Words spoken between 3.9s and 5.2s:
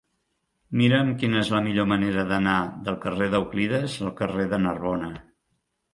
al carrer de Narbona.